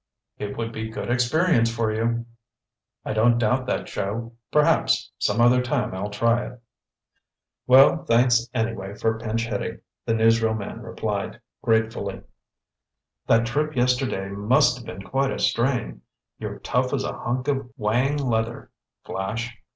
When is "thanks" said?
8.05-8.49